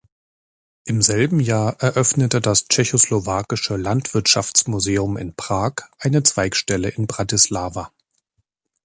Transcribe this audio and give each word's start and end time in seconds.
Im 0.85 1.03
selben 1.03 1.39
Jahr 1.39 1.75
eröffnete 1.79 2.41
das 2.41 2.67
Tschechoslowakische 2.67 3.75
Landwirtschaftsmuseum 3.77 5.15
in 5.15 5.35
Prag 5.35 5.73
eine 5.99 6.23
Zweigstelle 6.23 6.89
in 6.89 7.05
Bratislava. 7.05 7.91